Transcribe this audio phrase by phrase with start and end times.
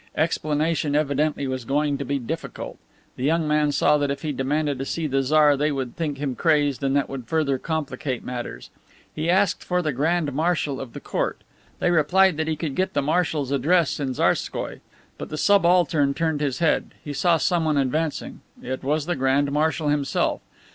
[0.17, 2.79] Explanation evidently was going to be difficult.
[3.17, 6.17] The young man saw that if he demanded to see the Tsar, they would think
[6.17, 8.71] him crazed and that would further complicate matters.
[9.13, 11.43] He asked for the Grand Marshal of the Court.
[11.77, 14.79] They replied that he could get the Marshal's address in Tsarskoie.
[15.19, 16.95] But the subaltern turned his head.
[17.03, 18.41] He saw someone advancing.
[18.59, 20.41] It was the Grand Marshal himself.